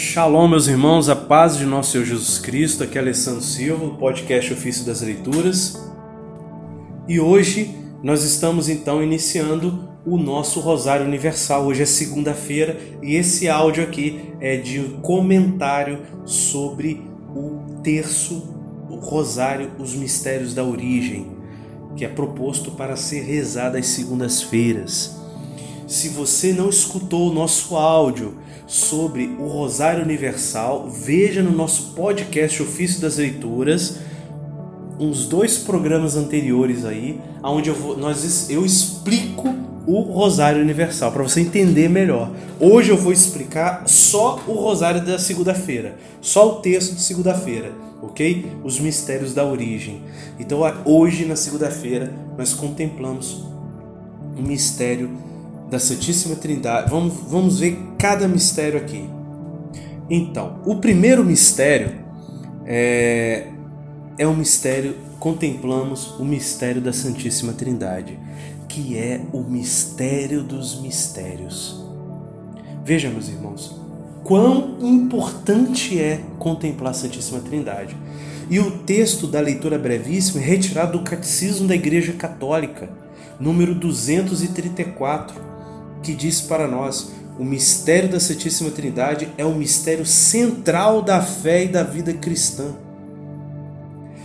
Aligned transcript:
Shalom, 0.00 0.46
meus 0.46 0.68
irmãos, 0.68 1.08
a 1.08 1.16
paz 1.16 1.56
de 1.56 1.66
nosso 1.66 1.90
Senhor 1.90 2.04
Jesus 2.04 2.38
Cristo. 2.38 2.84
Aqui 2.84 2.96
é 2.96 3.00
Alessandro 3.00 3.42
Silva, 3.42 3.96
podcast 3.96 4.52
Ofício 4.52 4.86
das 4.86 5.00
Leituras. 5.00 5.76
E 7.08 7.18
hoje 7.18 7.74
nós 8.00 8.22
estamos 8.22 8.68
então 8.68 9.02
iniciando 9.02 9.88
o 10.06 10.16
nosso 10.16 10.60
Rosário 10.60 11.04
Universal. 11.04 11.66
Hoje 11.66 11.82
é 11.82 11.84
segunda-feira 11.84 12.78
e 13.02 13.16
esse 13.16 13.48
áudio 13.48 13.82
aqui 13.82 14.20
é 14.40 14.56
de 14.56 14.78
um 14.78 15.00
comentário 15.00 16.02
sobre 16.24 17.02
o 17.34 17.80
terço, 17.82 18.54
o 18.88 19.00
Rosário, 19.00 19.72
os 19.80 19.96
Mistérios 19.96 20.54
da 20.54 20.62
Origem, 20.62 21.36
que 21.96 22.04
é 22.04 22.08
proposto 22.08 22.70
para 22.70 22.94
ser 22.94 23.22
rezado 23.22 23.76
às 23.76 23.86
segundas-feiras. 23.86 25.17
Se 25.88 26.10
você 26.10 26.52
não 26.52 26.68
escutou 26.68 27.30
o 27.30 27.34
nosso 27.34 27.74
áudio, 27.74 28.36
sobre 28.68 29.34
o 29.40 29.46
Rosário 29.46 30.04
Universal, 30.04 30.90
veja 30.90 31.42
no 31.42 31.50
nosso 31.50 31.94
podcast 31.94 32.62
Ofício 32.62 33.00
das 33.00 33.16
Leituras 33.16 33.96
uns 35.00 35.26
dois 35.26 35.56
programas 35.56 36.14
anteriores 36.14 36.84
aí, 36.84 37.18
onde 37.42 37.70
eu, 37.70 37.74
vou, 37.74 37.96
nós, 37.96 38.50
eu 38.50 38.66
explico 38.66 39.48
o 39.86 40.00
Rosário 40.00 40.60
Universal 40.60 41.10
para 41.10 41.22
você 41.22 41.40
entender 41.40 41.88
melhor. 41.88 42.30
Hoje 42.60 42.90
eu 42.90 42.96
vou 42.98 43.10
explicar 43.12 43.84
só 43.86 44.38
o 44.46 44.52
Rosário 44.52 45.02
da 45.02 45.18
segunda-feira, 45.18 45.96
só 46.20 46.50
o 46.50 46.54
texto 46.56 46.96
de 46.96 47.00
segunda-feira, 47.00 47.72
ok? 48.02 48.52
Os 48.62 48.78
mistérios 48.78 49.32
da 49.32 49.46
origem. 49.46 50.02
Então 50.38 50.60
hoje 50.84 51.24
na 51.24 51.36
segunda-feira 51.36 52.12
nós 52.36 52.52
contemplamos 52.52 53.46
o 54.36 54.42
mistério 54.42 55.27
da 55.70 55.78
Santíssima 55.78 56.36
Trindade. 56.36 56.90
Vamos, 56.90 57.14
vamos 57.28 57.60
ver 57.60 57.78
cada 57.98 58.26
mistério 58.26 58.78
aqui. 58.78 59.08
Então, 60.10 60.60
o 60.64 60.76
primeiro 60.76 61.24
mistério 61.24 61.92
é, 62.64 63.48
é 64.16 64.26
um 64.26 64.34
mistério, 64.34 64.96
contemplamos 65.18 66.18
o 66.18 66.24
mistério 66.24 66.80
da 66.80 66.92
Santíssima 66.92 67.52
Trindade, 67.52 68.18
que 68.66 68.96
é 68.96 69.20
o 69.32 69.40
mistério 69.40 70.42
dos 70.42 70.80
mistérios. 70.80 71.84
Veja, 72.84 73.10
meus 73.10 73.28
irmãos, 73.28 73.78
quão 74.24 74.78
importante 74.80 76.00
é 76.00 76.22
contemplar 76.38 76.92
a 76.92 76.94
Santíssima 76.94 77.40
Trindade. 77.40 77.94
E 78.50 78.58
o 78.58 78.70
texto 78.78 79.26
da 79.26 79.40
leitura 79.40 79.78
brevíssima 79.78 80.40
é 80.40 80.44
retirado 80.46 80.96
do 80.96 81.04
Catecismo 81.04 81.68
da 81.68 81.74
Igreja 81.74 82.14
Católica, 82.14 82.88
número 83.38 83.74
234 83.74 85.57
que 86.02 86.14
diz 86.14 86.40
para 86.40 86.66
nós: 86.66 87.12
o 87.38 87.44
mistério 87.44 88.08
da 88.08 88.18
Santíssima 88.18 88.70
Trindade 88.70 89.28
é 89.38 89.44
o 89.44 89.54
mistério 89.54 90.04
central 90.04 91.02
da 91.02 91.22
fé 91.22 91.64
e 91.64 91.68
da 91.68 91.82
vida 91.82 92.12
cristã. 92.12 92.74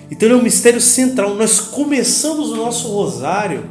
Então 0.10 0.28
ele 0.28 0.36
é 0.36 0.38
um 0.38 0.44
mistério 0.44 0.82
central. 0.82 1.36
Nós 1.36 1.60
começamos 1.60 2.50
o 2.52 2.56
nosso 2.56 2.88
rosário 2.90 3.70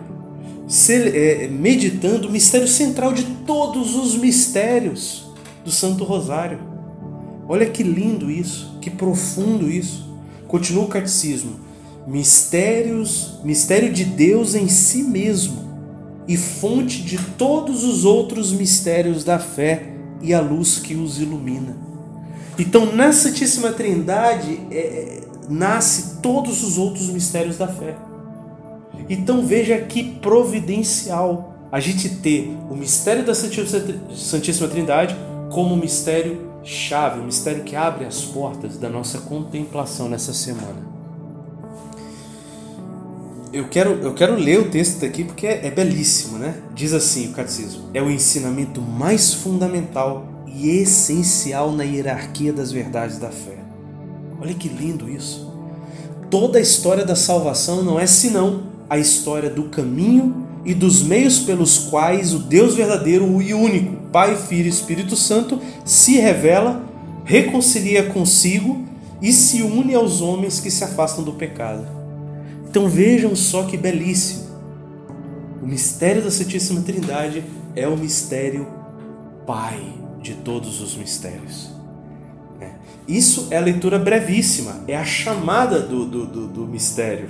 é, 0.89 1.48
meditando 1.48 2.28
o 2.28 2.30
mistério 2.30 2.69
central 2.69 3.12
de 3.12 3.25
todos 3.47 3.97
os 3.97 4.17
mistérios 4.17 5.27
do 5.64 5.70
Santo 5.70 6.05
Rosário. 6.05 6.58
Olha 7.48 7.67
que 7.67 7.83
lindo 7.83 8.30
isso, 8.30 8.78
que 8.80 8.91
profundo 8.91 9.69
isso. 9.69 10.08
Continua 10.47 10.84
o 10.84 10.89
catecismo. 10.89 11.61
Mistérios, 12.06 13.41
mistério 13.45 13.92
de 13.92 14.05
Deus 14.05 14.55
em 14.55 14.69
si 14.69 15.03
mesmo 15.03 15.72
e 16.27 16.37
fonte 16.37 17.03
de 17.03 17.19
todos 17.19 17.84
os 17.84 18.05
outros 18.05 18.53
mistérios 18.53 19.25
da 19.25 19.39
fé 19.39 19.95
e 20.20 20.33
a 20.33 20.41
luz 20.41 20.79
que 20.79 20.95
os 20.95 21.20
ilumina. 21.20 21.77
Então, 22.59 22.95
na 22.95 23.12
Santíssima 23.12 23.73
Trindade 23.73 24.61
é, 24.70 24.77
é, 24.77 25.20
nasce 25.48 26.20
todos 26.20 26.63
os 26.63 26.79
outros 26.79 27.08
mistérios 27.08 27.57
da 27.57 27.67
fé. 27.67 27.97
Então 29.08 29.45
veja 29.45 29.79
que 29.79 30.02
providencial 30.20 31.55
a 31.73 31.80
gente 31.80 32.08
ter 32.08 32.57
o 32.70 32.77
mistério 32.77 33.24
da 33.24 33.35
Santíssima 33.35 34.68
Trindade 34.68 35.17
como 35.51 35.77
mistério 35.77 36.52
chave, 36.63 37.20
o 37.20 37.24
mistério 37.24 37.64
que 37.64 37.74
abre 37.74 38.05
as 38.05 38.23
portas 38.23 38.77
da 38.77 38.89
nossa 38.89 39.18
contemplação 39.18 40.08
nessa 40.08 40.33
semana 40.33 40.92
eu 43.52 43.68
quero, 43.68 43.92
eu 44.02 44.14
quero 44.14 44.35
ler 44.35 44.61
o 44.61 44.70
texto 44.70 45.01
daqui 45.01 45.24
porque 45.24 45.46
é, 45.46 45.67
é 45.67 45.70
belíssimo, 45.70 46.39
né? 46.39 46.55
Diz 46.74 46.95
assim 46.95 47.29
o 47.29 47.33
catecismo: 47.33 47.90
é 47.92 48.01
o 48.01 48.11
ensinamento 48.11 48.80
mais 48.80 49.35
fundamental 49.35 50.27
e 50.46 50.70
essencial 50.70 51.70
na 51.70 51.85
hierarquia 51.85 52.52
das 52.52 52.73
verdades 52.73 53.18
da 53.18 53.29
fé. 53.29 53.58
Olha 54.41 54.55
que 54.55 54.68
lindo 54.68 55.08
isso. 55.08 55.52
Toda 56.30 56.58
a 56.58 56.62
história 56.62 57.05
da 57.05 57.14
salvação 57.14 57.83
não 57.83 58.01
é 58.01 58.07
senão 58.07 58.62
a 58.89 58.98
história 58.98 59.51
do 59.51 59.64
caminho 59.64 60.46
e 60.64 60.73
dos 60.73 61.02
meios 61.02 61.41
pelos 61.41 61.79
quais 61.79 62.33
o 62.33 62.39
Deus 62.39 62.74
verdadeiro 62.74 63.42
e 63.42 63.52
único, 63.52 63.96
Pai, 64.11 64.36
Filho 64.36 64.67
e 64.67 64.68
Espírito 64.70 65.17
Santo, 65.17 65.61
se 65.85 66.17
revela, 66.18 66.83
reconcilia 67.24 68.05
consigo 68.05 68.85
e 69.20 69.33
se 69.33 69.62
une 69.62 69.95
aos 69.95 70.20
homens 70.20 70.58
que 70.58 70.70
se 70.70 70.85
afastam 70.85 71.23
do 71.23 71.33
pecado. 71.33 72.02
Então 72.73 72.89
vejam 72.89 73.37
só 73.37 73.65
que 73.65 73.77
belíssimo. 73.77 74.47
O 75.61 75.67
mistério 75.67 76.23
da 76.23 76.31
Santíssima 76.31 76.81
Trindade 76.81 77.45
é 77.77 77.87
o 77.87 77.99
mistério 77.99 78.67
Pai 79.47 79.79
de 80.23 80.33
todos 80.37 80.81
os 80.81 80.97
mistérios. 80.97 81.71
É. 82.59 82.71
Isso 83.07 83.49
é 83.51 83.59
a 83.59 83.61
leitura 83.61 83.99
brevíssima, 83.99 84.85
é 84.89 84.97
a 84.97 85.05
chamada 85.05 85.81
do, 85.81 86.07
do, 86.07 86.27
do, 86.27 86.47
do 86.47 86.67
mistério. 86.67 87.29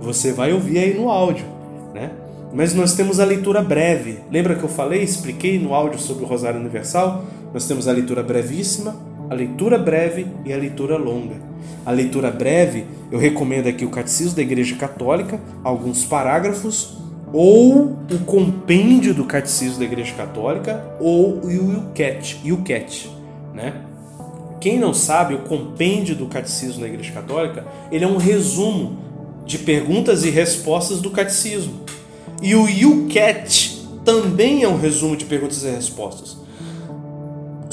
Você 0.00 0.32
vai 0.32 0.52
ouvir 0.52 0.80
aí 0.80 0.92
no 0.92 1.08
áudio, 1.08 1.46
né? 1.94 2.10
Mas 2.52 2.74
nós 2.74 2.94
temos 2.94 3.20
a 3.20 3.24
leitura 3.24 3.62
breve. 3.62 4.18
Lembra 4.28 4.56
que 4.56 4.64
eu 4.64 4.68
falei, 4.68 5.04
expliquei 5.04 5.56
no 5.56 5.72
áudio 5.72 6.00
sobre 6.00 6.24
o 6.24 6.26
Rosário 6.26 6.58
Universal? 6.58 7.24
Nós 7.54 7.64
temos 7.68 7.86
a 7.86 7.92
leitura 7.92 8.24
brevíssima, 8.24 8.96
a 9.28 9.34
leitura 9.34 9.78
breve 9.78 10.26
e 10.44 10.52
a 10.52 10.56
leitura 10.56 10.96
longa. 10.96 11.49
A 11.84 11.90
leitura 11.90 12.30
breve, 12.30 12.84
eu 13.10 13.18
recomendo 13.18 13.66
aqui 13.66 13.84
o 13.84 13.90
Catecismo 13.90 14.36
da 14.36 14.42
Igreja 14.42 14.76
Católica, 14.76 15.40
alguns 15.64 16.04
parágrafos, 16.04 16.96
ou 17.32 17.96
o 18.10 18.18
compêndio 18.26 19.14
do 19.14 19.24
Catecismo 19.24 19.78
da 19.78 19.84
Igreja 19.84 20.14
Católica, 20.14 20.84
ou 21.00 21.40
o 21.44 21.50
Yucat, 21.50 22.40
Yucat 22.44 23.20
né? 23.54 23.74
Quem 24.60 24.78
não 24.78 24.92
sabe, 24.92 25.34
o 25.34 25.40
compêndio 25.40 26.14
do 26.14 26.26
Catecismo 26.26 26.82
da 26.82 26.86
Igreja 26.86 27.12
Católica, 27.12 27.66
ele 27.90 28.04
é 28.04 28.08
um 28.08 28.18
resumo 28.18 28.98
de 29.46 29.58
perguntas 29.58 30.24
e 30.24 30.30
respostas 30.30 31.00
do 31.00 31.10
Catecismo. 31.10 31.80
E 32.42 32.54
o 32.54 32.68
Yucat 32.68 33.86
também 34.04 34.62
é 34.62 34.68
um 34.68 34.76
resumo 34.76 35.16
de 35.16 35.24
perguntas 35.24 35.62
e 35.62 35.70
respostas. 35.70 36.36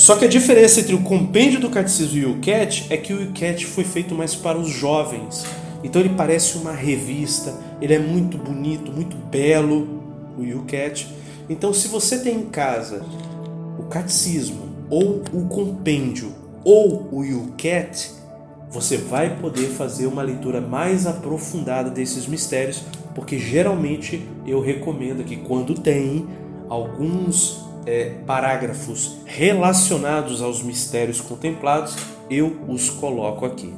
Só 0.07 0.15
que 0.15 0.23
a 0.23 0.29
diferença 0.29 0.79
entre 0.79 0.95
o 0.95 1.01
compêndio 1.01 1.59
do 1.59 1.69
catecismo 1.69 2.17
e 2.17 2.25
o 2.25 2.31
UCAT 2.31 2.87
é 2.89 2.95
que 2.95 3.11
o 3.11 3.23
UCAT 3.23 3.65
foi 3.65 3.83
feito 3.83 4.15
mais 4.15 4.33
para 4.33 4.57
os 4.57 4.69
jovens. 4.69 5.45
Então 5.83 6.01
ele 6.01 6.13
parece 6.15 6.57
uma 6.57 6.71
revista, 6.71 7.53
ele 7.81 7.93
é 7.93 7.99
muito 7.99 8.37
bonito, 8.37 8.89
muito 8.89 9.17
belo, 9.17 10.01
o 10.37 10.43
UCAT. 10.59 11.13
Então 11.49 11.73
se 11.73 11.89
você 11.89 12.19
tem 12.19 12.37
em 12.37 12.45
casa 12.45 13.05
o 13.77 13.83
catecismo, 13.83 14.69
ou 14.89 15.23
o 15.33 15.45
compêndio, 15.49 16.31
ou 16.63 17.09
o 17.11 17.19
UCAT, 17.19 18.11
você 18.71 18.95
vai 18.95 19.35
poder 19.35 19.67
fazer 19.67 20.07
uma 20.07 20.21
leitura 20.21 20.61
mais 20.61 21.05
aprofundada 21.05 21.89
desses 21.89 22.25
mistérios, 22.27 22.81
porque 23.13 23.37
geralmente 23.37 24.25
eu 24.45 24.61
recomendo 24.61 25.25
que 25.25 25.35
quando 25.35 25.73
tem 25.73 26.25
alguns 26.69 27.66
é, 27.87 28.15
parágrafos 28.27 29.15
relacionados 29.25 30.41
aos 30.41 30.61
mistérios 30.61 31.21
contemplados, 31.21 31.95
eu 32.29 32.57
os 32.67 32.89
coloco 32.89 33.45
aqui. 33.45 33.73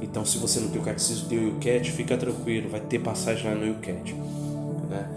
Então, 0.00 0.24
se 0.24 0.38
você 0.38 0.58
não 0.58 0.68
tem 0.68 0.80
o 0.80 0.84
catecismo, 0.84 1.28
tem 1.28 1.38
o 1.38 1.48
Yucat, 1.48 1.92
fica 1.92 2.16
tranquilo, 2.16 2.70
vai 2.70 2.80
ter 2.80 2.98
passagem 3.00 3.44
lá 3.44 3.54
no 3.54 3.66
Yucat. 3.66 4.14
Né? 4.88 5.10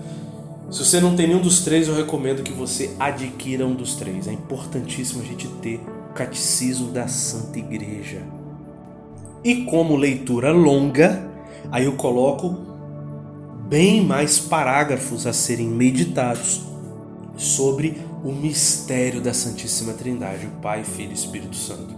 Se 0.69 0.83
você 0.83 0.99
não 0.99 1.15
tem 1.15 1.27
nenhum 1.27 1.41
dos 1.41 1.63
três, 1.63 1.87
eu 1.87 1.95
recomendo 1.95 2.43
que 2.43 2.51
você 2.51 2.93
adquira 2.99 3.65
um 3.65 3.73
dos 3.73 3.95
três. 3.95 4.27
É 4.27 4.33
importantíssimo 4.33 5.21
a 5.21 5.25
gente 5.25 5.47
ter 5.61 5.79
o 6.09 6.13
catecismo 6.13 6.91
da 6.91 7.07
Santa 7.07 7.57
Igreja. 7.57 8.21
E 9.41 9.63
como 9.63 9.95
leitura 9.95 10.51
longa, 10.51 11.31
aí 11.71 11.85
eu 11.85 11.93
coloco 11.93 12.57
bem 13.69 14.03
mais 14.03 14.37
parágrafos 14.37 15.25
a 15.25 15.31
serem 15.31 15.67
meditados 15.67 16.61
sobre 17.37 17.97
o 18.23 18.31
mistério 18.31 19.19
da 19.19 19.33
Santíssima 19.33 19.93
Trindade, 19.93 20.47
o 20.47 20.61
Pai, 20.61 20.83
Filho 20.83 21.11
e 21.11 21.13
Espírito 21.13 21.55
Santo. 21.55 21.93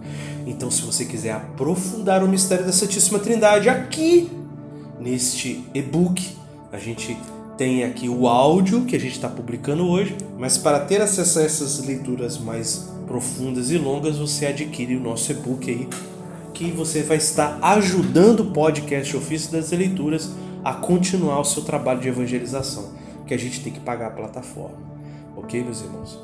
Então, 0.47 0.71
se 0.71 0.81
você 0.81 1.05
quiser 1.05 1.33
aprofundar 1.33 2.23
o 2.23 2.27
mistério 2.27 2.65
da 2.65 2.71
Santíssima 2.71 3.19
Trindade 3.19 3.69
aqui 3.69 4.29
neste 4.99 5.63
e-book, 5.73 6.35
a 6.71 6.77
gente 6.77 7.15
tem 7.57 7.83
aqui 7.83 8.09
o 8.09 8.27
áudio 8.27 8.85
que 8.85 8.95
a 8.95 8.99
gente 8.99 9.13
está 9.13 9.29
publicando 9.29 9.87
hoje, 9.87 10.17
mas 10.37 10.57
para 10.57 10.79
ter 10.79 11.01
acesso 11.01 11.39
a 11.39 11.43
essas 11.43 11.79
leituras 11.85 12.37
mais 12.37 12.89
profundas 13.07 13.71
e 13.71 13.77
longas, 13.77 14.17
você 14.17 14.47
adquire 14.47 14.95
o 14.95 14.99
nosso 14.99 15.31
e-book 15.31 15.69
aí, 15.69 15.87
que 16.53 16.71
você 16.71 17.03
vai 17.03 17.17
estar 17.17 17.59
ajudando 17.61 18.41
o 18.41 18.51
podcast 18.51 19.15
Ofício 19.15 19.51
das 19.51 19.71
Leituras 19.71 20.31
a 20.63 20.73
continuar 20.73 21.39
o 21.39 21.45
seu 21.45 21.63
trabalho 21.63 21.99
de 21.99 22.07
evangelização, 22.07 22.93
que 23.27 23.33
a 23.33 23.37
gente 23.37 23.61
tem 23.61 23.71
que 23.71 23.79
pagar 23.79 24.07
a 24.07 24.11
plataforma. 24.11 24.94
Ok, 25.35 25.63
meus 25.63 25.81
irmãos? 25.81 26.19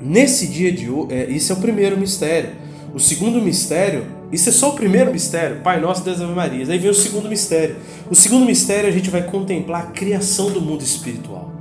Nesse 0.00 0.46
dia 0.48 0.72
de 0.72 0.90
hoje, 0.90 1.12
é, 1.12 1.30
esse 1.30 1.50
é 1.50 1.54
o 1.54 1.58
primeiro 1.58 1.96
mistério. 1.98 2.50
O 2.94 2.98
segundo 2.98 3.40
mistério, 3.40 4.06
isso 4.32 4.48
é 4.48 4.52
só 4.52 4.70
o 4.70 4.74
primeiro 4.74 5.12
mistério, 5.12 5.60
Pai 5.60 5.80
Nosso 5.80 6.02
Deus 6.02 6.20
Ave 6.20 6.32
Maria. 6.32 6.66
Aí 6.68 6.78
vem 6.78 6.90
o 6.90 6.94
segundo 6.94 7.28
mistério. 7.28 7.76
O 8.10 8.14
segundo 8.14 8.46
mistério 8.46 8.88
a 8.88 8.92
gente 8.92 9.10
vai 9.10 9.22
contemplar 9.22 9.82
a 9.82 9.86
criação 9.86 10.50
do 10.50 10.60
mundo 10.60 10.82
espiritual. 10.82 11.52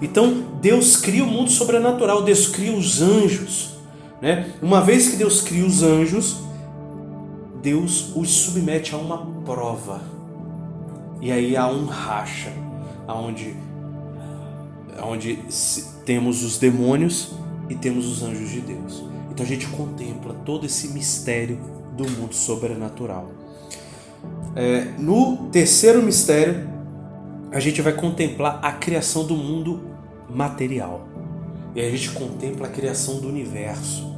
Então, 0.00 0.44
Deus 0.60 0.96
cria 0.96 1.24
o 1.24 1.26
mundo 1.26 1.50
sobrenatural, 1.50 2.22
Deus 2.22 2.46
cria 2.46 2.72
os 2.72 3.02
anjos. 3.02 3.76
Né? 4.22 4.52
Uma 4.62 4.80
vez 4.80 5.08
que 5.08 5.16
Deus 5.16 5.40
cria 5.40 5.64
os 5.64 5.82
anjos, 5.82 6.38
Deus 7.62 8.12
os 8.14 8.30
submete 8.30 8.94
a 8.94 8.98
uma 8.98 9.26
prova. 9.44 10.00
E 11.20 11.32
aí 11.32 11.56
há 11.56 11.66
um 11.66 11.86
racha, 11.86 12.52
onde, 13.08 13.56
onde 15.02 15.38
temos 16.08 16.42
os 16.42 16.56
demônios 16.56 17.32
e 17.68 17.74
temos 17.74 18.06
os 18.06 18.22
anjos 18.22 18.48
de 18.48 18.62
Deus. 18.62 19.04
Então 19.30 19.44
a 19.44 19.46
gente 19.46 19.66
contempla 19.66 20.32
todo 20.32 20.64
esse 20.64 20.88
mistério 20.88 21.58
do 21.98 22.08
mundo 22.08 22.34
sobrenatural. 22.34 23.30
É, 24.56 24.86
no 24.98 25.50
terceiro 25.52 26.02
mistério, 26.02 26.66
a 27.52 27.60
gente 27.60 27.82
vai 27.82 27.92
contemplar 27.92 28.58
a 28.62 28.72
criação 28.72 29.26
do 29.26 29.36
mundo 29.36 29.82
material. 30.30 31.06
E 31.74 31.80
a 31.82 31.90
gente 31.90 32.10
contempla 32.12 32.68
a 32.68 32.70
criação 32.70 33.20
do 33.20 33.28
universo, 33.28 34.16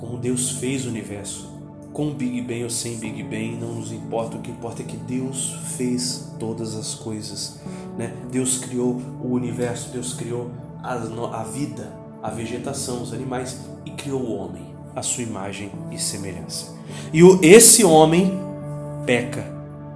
como 0.00 0.16
Deus 0.16 0.52
fez 0.52 0.86
o 0.86 0.88
universo. 0.88 1.52
Com 1.92 2.14
Big 2.14 2.40
Bang 2.40 2.62
ou 2.62 2.70
sem 2.70 2.96
Big 2.96 3.22
Bang, 3.24 3.58
não 3.60 3.74
nos 3.74 3.92
importa. 3.92 4.38
O 4.38 4.40
que 4.40 4.50
importa 4.50 4.80
é 4.80 4.86
que 4.86 4.96
Deus 4.96 5.54
fez 5.76 6.32
todas 6.38 6.74
as 6.74 6.94
coisas. 6.94 7.60
Né? 7.98 8.14
Deus 8.32 8.56
criou 8.56 9.02
o 9.22 9.34
universo, 9.34 9.90
Deus 9.90 10.14
criou 10.14 10.63
a, 10.84 11.40
a 11.40 11.42
vida, 11.42 11.90
a 12.22 12.28
vegetação, 12.28 13.02
os 13.02 13.12
animais 13.12 13.58
e 13.86 13.90
criou 13.90 14.20
o 14.20 14.36
homem, 14.36 14.74
a 14.94 15.02
sua 15.02 15.24
imagem 15.24 15.72
e 15.90 15.98
semelhança. 15.98 16.74
E 17.12 17.22
o, 17.22 17.40
esse 17.42 17.82
homem 17.84 18.38
peca, 19.06 19.46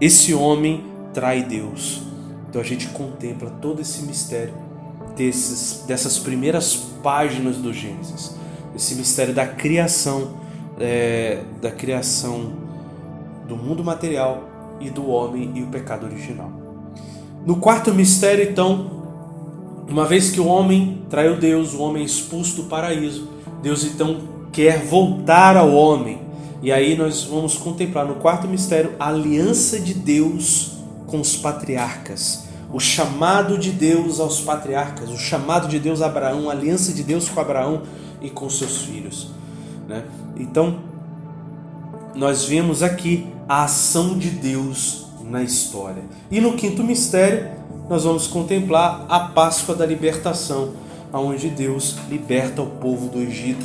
esse 0.00 0.32
homem 0.32 0.84
trai 1.12 1.42
Deus. 1.42 2.02
Então 2.48 2.60
a 2.60 2.64
gente 2.64 2.88
contempla 2.88 3.50
todo 3.60 3.82
esse 3.82 4.02
mistério 4.02 4.54
desses, 5.14 5.84
dessas 5.86 6.18
primeiras 6.18 6.74
páginas 7.02 7.58
do 7.58 7.72
Gênesis, 7.72 8.34
esse 8.74 8.94
mistério 8.94 9.34
da 9.34 9.46
criação, 9.46 10.38
é, 10.80 11.42
da 11.60 11.70
criação 11.70 12.52
do 13.46 13.56
mundo 13.56 13.84
material 13.84 14.48
e 14.80 14.88
do 14.88 15.06
homem 15.08 15.52
e 15.54 15.62
o 15.62 15.66
pecado 15.66 16.06
original. 16.06 16.50
No 17.44 17.56
quarto 17.56 17.92
mistério, 17.92 18.48
então, 18.50 18.97
uma 19.88 20.04
vez 20.04 20.30
que 20.30 20.40
o 20.40 20.46
homem 20.46 21.02
traiu 21.08 21.36
Deus, 21.36 21.74
o 21.74 21.80
homem 21.80 22.02
é 22.02 22.06
expulso 22.06 22.56
do 22.56 22.64
paraíso, 22.64 23.28
Deus 23.62 23.84
então 23.84 24.20
quer 24.52 24.84
voltar 24.84 25.56
ao 25.56 25.72
homem. 25.72 26.20
E 26.62 26.72
aí 26.72 26.96
nós 26.96 27.24
vamos 27.24 27.56
contemplar 27.56 28.04
no 28.04 28.16
quarto 28.16 28.48
mistério 28.48 28.92
a 28.98 29.08
aliança 29.08 29.78
de 29.78 29.94
Deus 29.94 30.72
com 31.06 31.20
os 31.20 31.36
patriarcas 31.36 32.48
o 32.72 32.78
chamado 32.78 33.56
de 33.56 33.70
Deus 33.70 34.20
aos 34.20 34.40
patriarcas, 34.40 35.10
o 35.10 35.16
chamado 35.16 35.68
de 35.68 35.78
Deus 35.78 36.02
a 36.02 36.06
Abraão, 36.06 36.48
a 36.48 36.52
aliança 36.52 36.92
de 36.92 37.02
Deus 37.02 37.28
com 37.28 37.40
Abraão 37.40 37.82
e 38.20 38.28
com 38.28 38.48
seus 38.50 38.82
filhos. 38.82 39.30
Né? 39.88 40.04
Então, 40.36 40.80
nós 42.14 42.44
vemos 42.44 42.82
aqui 42.82 43.26
a 43.48 43.64
ação 43.64 44.18
de 44.18 44.30
Deus 44.30 45.06
na 45.24 45.42
história. 45.42 46.02
E 46.30 46.40
no 46.40 46.54
quinto 46.54 46.84
mistério, 46.84 47.57
nós 47.88 48.04
vamos 48.04 48.26
contemplar 48.26 49.06
a 49.08 49.20
Páscoa 49.20 49.74
da 49.74 49.86
libertação, 49.86 50.72
onde 51.12 51.48
Deus 51.48 51.96
liberta 52.08 52.60
o 52.60 52.66
povo 52.66 53.08
do 53.08 53.18
Egito, 53.18 53.64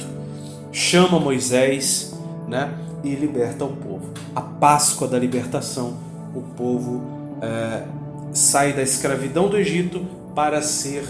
chama 0.71 1.19
Moisés 1.19 2.15
né, 2.47 2.73
e 3.03 3.13
liberta 3.15 3.65
o 3.65 3.75
povo. 3.75 4.11
A 4.33 4.41
Páscoa 4.41 5.07
da 5.07 5.19
libertação, 5.19 5.95
o 6.33 6.41
povo 6.41 7.01
é, 7.41 7.83
sai 8.31 8.71
da 8.71 8.81
escravidão 8.81 9.49
do 9.49 9.57
Egito 9.57 10.05
para 10.33 10.61
ser 10.61 11.03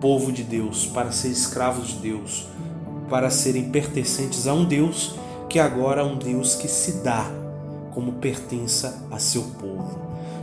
povo 0.00 0.30
de 0.30 0.42
Deus, 0.42 0.86
para 0.86 1.10
ser 1.10 1.28
escravos 1.28 1.88
de 1.88 1.94
Deus, 1.94 2.46
para 3.08 3.30
serem 3.30 3.70
pertencentes 3.70 4.46
a 4.46 4.52
um 4.52 4.64
Deus 4.64 5.14
que 5.48 5.58
agora 5.58 6.02
é 6.02 6.04
um 6.04 6.16
Deus 6.16 6.54
que 6.54 6.68
se 6.68 7.02
dá 7.02 7.26
como 7.94 8.12
pertença 8.12 9.02
a 9.10 9.18
seu 9.18 9.42
povo. 9.58 9.98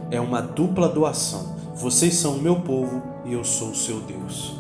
É 0.10 0.20
uma 0.20 0.42
dupla 0.42 0.90
doação. 0.90 1.55
Vocês 1.76 2.16
são 2.16 2.38
o 2.38 2.42
meu 2.42 2.56
povo 2.58 3.04
e 3.26 3.34
eu 3.34 3.44
sou 3.44 3.70
o 3.70 3.76
seu 3.76 4.00
Deus. 4.00 4.56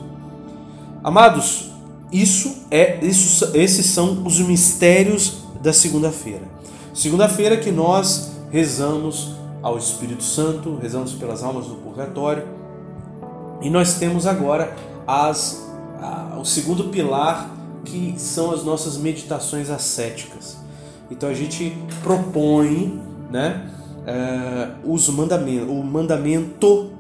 Amados, 1.04 1.72
isso 2.12 2.64
é 2.70 3.04
isso, 3.04 3.52
esses 3.54 3.86
são 3.86 4.24
os 4.26 4.40
mistérios 4.40 5.46
da 5.62 5.72
segunda-feira. 5.72 6.44
Segunda-feira 6.94 7.58
que 7.58 7.72
nós 7.72 8.32
rezamos 8.52 9.34
ao 9.62 9.78
Espírito 9.78 10.24
Santo, 10.24 10.78
rezamos 10.82 11.14
pelas 11.14 11.42
almas 11.42 11.68
do 11.68 11.76
purgatório. 11.76 12.44
E 13.62 13.70
nós 13.70 13.96
temos 13.96 14.28
agora 14.28 14.76
as, 15.08 15.68
a, 16.00 16.38
o 16.40 16.46
segundo 16.46 16.86
pilar, 16.86 17.50
que 17.84 18.14
são 18.18 18.52
as 18.52 18.64
nossas 18.64 18.98
meditações 18.98 19.70
ascéticas. 19.70 20.58
Então 21.10 21.30
a 21.30 21.34
gente 21.34 21.78
propõe 22.04 23.02
né, 23.32 23.72
é, 24.06 24.70
os 24.84 25.08
mandamentos, 25.10 25.70
o 25.70 25.84
mandamento 25.84 26.95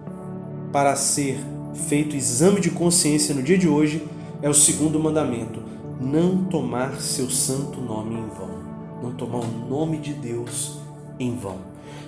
para 0.75 0.94
ser 0.98 1.39
feito 1.88 2.18
exame 2.18 2.60
de 2.60 2.69
consciência 2.69 3.33
no 3.33 3.42
dia 3.42 3.57
de 3.57 3.66
hoje 3.66 4.06
é 4.42 4.50
o 4.50 4.54
segundo 4.54 5.00
mandamento: 5.00 5.63
não 6.01 6.44
tomar 6.44 7.00
seu 7.00 7.30
santo 7.30 7.80
nome 7.80 8.16
em 8.16 8.27
vão, 8.27 8.50
não 9.01 9.13
tomar 9.13 9.39
o 9.39 9.69
nome 9.69 10.00
de 10.00 10.13
Deus 10.13 10.77
em 11.18 11.33
vão. 11.33 11.60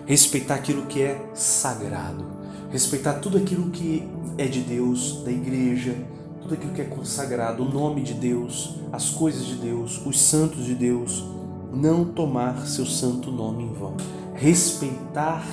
Respeitar 0.05 0.55
aquilo 0.55 0.85
que 0.85 1.01
é 1.01 1.29
sagrado, 1.33 2.25
respeitar 2.69 3.13
tudo 3.13 3.37
aquilo 3.37 3.69
que 3.69 4.05
é 4.37 4.47
de 4.47 4.59
Deus, 4.59 5.23
da 5.23 5.31
igreja, 5.31 5.95
tudo 6.41 6.55
aquilo 6.55 6.73
que 6.73 6.81
é 6.81 6.85
consagrado, 6.85 7.63
o 7.63 7.69
nome 7.71 8.01
de 8.01 8.15
Deus, 8.15 8.81
as 8.91 9.11
coisas 9.11 9.45
de 9.45 9.55
Deus, 9.55 10.05
os 10.05 10.19
santos 10.19 10.65
de 10.65 10.75
Deus, 10.75 11.23
não 11.71 12.03
tomar 12.03 12.67
seu 12.67 12.85
santo 12.85 13.31
nome 13.31 13.63
em 13.63 13.71
vão, 13.71 13.95
respeitar 14.33 15.47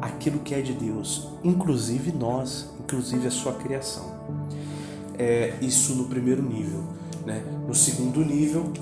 aquilo 0.00 0.40
que 0.40 0.54
é 0.54 0.60
de 0.60 0.72
Deus, 0.72 1.28
inclusive 1.42 2.12
nós, 2.12 2.70
inclusive 2.80 3.26
a 3.26 3.30
sua 3.30 3.52
criação. 3.52 4.14
É 5.18 5.54
isso 5.60 5.94
no 5.94 6.04
primeiro 6.04 6.42
nível. 6.42 6.84
Né? 7.24 7.42
No 7.66 7.74
segundo 7.74 8.24
nível, 8.24 8.72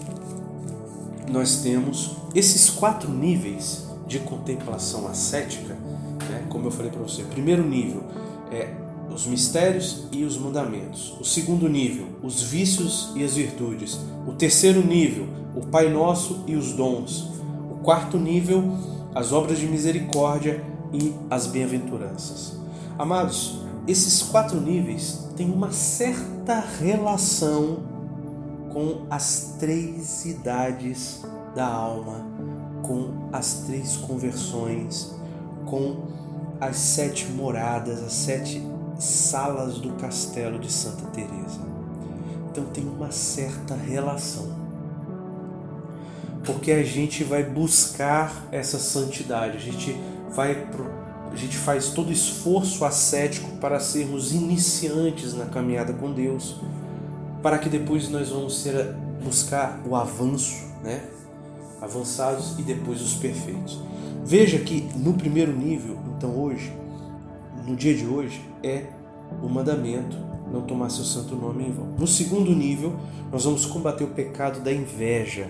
nós 1.31 1.63
temos 1.63 2.17
esses 2.35 2.69
quatro 2.69 3.11
níveis 3.11 3.87
de 4.07 4.19
contemplação 4.19 5.09
ascética, 5.09 5.75
né, 6.29 6.45
como 6.49 6.67
eu 6.67 6.71
falei 6.71 6.91
para 6.91 7.01
você, 7.01 7.23
primeiro 7.23 7.67
nível 7.67 8.03
é 8.53 8.75
os 9.13 9.27
mistérios 9.27 10.07
e 10.11 10.25
os 10.25 10.37
mandamentos. 10.37 11.17
O 11.21 11.25
segundo 11.25 11.69
nível, 11.69 12.07
os 12.23 12.43
vícios 12.43 13.13
e 13.15 13.23
as 13.23 13.35
virtudes. 13.35 13.99
O 14.27 14.33
terceiro 14.33 14.85
nível, 14.85 15.29
o 15.55 15.67
Pai 15.67 15.89
Nosso 15.89 16.43
e 16.47 16.57
os 16.57 16.73
dons. 16.73 17.31
O 17.71 17.77
quarto 17.83 18.19
nível, 18.19 18.77
as 19.15 19.33
obras 19.33 19.59
de 19.59 19.67
misericórdia 19.67 20.65
e 20.95 21.15
as 21.29 21.47
bem-aventuranças. 21.47 22.55
Amados, 22.99 23.61
esses 23.87 24.23
quatro 24.23 24.59
níveis 24.59 25.29
têm 25.37 25.51
uma 25.51 25.73
certa 25.73 26.65
relação 26.81 27.83
com 28.73 29.07
as 29.11 29.57
três 29.59 30.25
idades 30.25 31.23
da 31.55 31.67
alma 31.67 32.35
com 32.87 33.29
as 33.33 33.65
três 33.67 33.97
conversões, 33.97 35.15
com 35.67 36.05
as 36.61 36.77
sete 36.77 37.27
moradas, 37.27 38.03
as 38.03 38.13
sete 38.13 38.63
salas 38.99 39.79
do 39.79 39.91
castelo 39.95 40.59
de 40.59 40.71
Santa 40.71 41.07
Teresa. 41.07 41.61
Então 42.51 42.65
tem 42.67 42.85
uma 42.87 43.11
certa 43.11 43.75
relação. 43.75 44.63
Porque 46.45 46.73
a 46.73 46.85
gente 46.85 47.25
vai 47.25 47.43
buscar 47.43 48.47
essa 48.53 48.79
santidade, 48.79 49.57
a 49.57 49.61
gente 49.61 49.99
vai 50.35 50.67
a 51.35 51.37
gente 51.37 51.57
faz 51.57 51.91
todo 51.91 52.13
esforço 52.13 52.85
ascético 52.85 53.57
para 53.57 53.81
sermos 53.81 54.33
iniciantes 54.33 55.35
na 55.35 55.47
caminhada 55.47 55.93
com 55.93 56.13
Deus, 56.13 56.61
para 57.43 57.59
que 57.59 57.69
depois 57.69 58.09
nós 58.09 58.29
vamos 58.29 58.61
ser 58.61 58.95
buscar 59.23 59.81
o 59.85 59.97
avanço, 59.97 60.65
né? 60.83 61.03
avançados 61.83 62.57
e 62.57 62.63
depois 62.63 63.03
os 63.03 63.15
perfeitos. 63.15 63.81
Veja 64.25 64.59
que 64.61 64.89
no 64.97 65.15
primeiro 65.15 65.53
nível, 65.53 65.99
então 66.17 66.31
hoje, 66.41 66.73
no 67.67 67.75
dia 67.75 67.95
de 67.95 68.07
hoje, 68.07 68.41
é 68.63 68.85
o 69.43 69.49
mandamento 69.49 70.17
não 70.53 70.63
tomar 70.63 70.89
seu 70.89 71.05
santo 71.05 71.35
nome 71.35 71.65
em 71.65 71.73
vão. 71.73 71.87
No 71.99 72.07
segundo 72.07 72.55
nível, 72.55 72.95
nós 73.33 73.45
vamos 73.45 73.67
combater 73.67 74.05
o 74.05 74.09
pecado 74.09 74.61
da 74.61 74.73
inveja, 74.73 75.49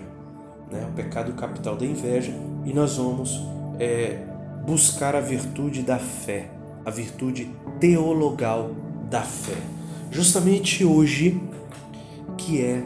né? 0.71 0.87
o 0.89 0.93
pecado 0.93 1.31
capital 1.33 1.75
da 1.75 1.85
inveja, 1.85 2.33
e 2.65 2.73
nós 2.73 2.97
vamos 2.97 3.39
é, 3.79 4.34
buscar 4.65 5.15
a 5.15 5.21
virtude 5.21 5.83
da 5.83 5.99
fé, 5.99 6.49
a 6.83 6.89
virtude 6.89 7.51
teologal 7.79 8.71
da 9.09 9.21
fé. 9.21 9.57
Justamente 10.11 10.83
hoje, 10.83 11.39
que 12.37 12.61
é 12.61 12.83